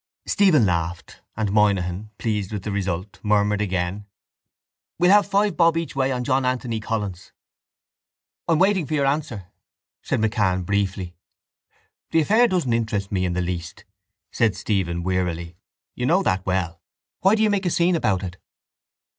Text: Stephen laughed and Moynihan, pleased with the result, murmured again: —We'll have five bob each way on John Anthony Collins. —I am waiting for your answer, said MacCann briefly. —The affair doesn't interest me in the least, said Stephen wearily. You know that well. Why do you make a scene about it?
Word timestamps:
Stephen 0.25 0.65
laughed 0.65 1.21
and 1.37 1.51
Moynihan, 1.51 2.09
pleased 2.17 2.51
with 2.51 2.63
the 2.63 2.71
result, 2.71 3.19
murmured 3.21 3.61
again: 3.61 4.07
—We'll 4.97 5.11
have 5.11 5.27
five 5.27 5.55
bob 5.55 5.77
each 5.77 5.95
way 5.95 6.11
on 6.11 6.23
John 6.23 6.43
Anthony 6.43 6.79
Collins. 6.79 7.31
—I 8.47 8.53
am 8.53 8.57
waiting 8.57 8.87
for 8.87 8.95
your 8.95 9.05
answer, 9.05 9.49
said 10.01 10.19
MacCann 10.19 10.65
briefly. 10.65 11.13
—The 12.09 12.21
affair 12.21 12.47
doesn't 12.47 12.73
interest 12.73 13.11
me 13.11 13.25
in 13.25 13.33
the 13.33 13.41
least, 13.41 13.85
said 14.31 14.55
Stephen 14.55 15.03
wearily. 15.03 15.55
You 15.93 16.07
know 16.07 16.23
that 16.23 16.47
well. 16.47 16.81
Why 17.19 17.35
do 17.35 17.43
you 17.43 17.51
make 17.51 17.67
a 17.67 17.69
scene 17.69 17.95
about 17.95 18.23
it? 18.23 18.37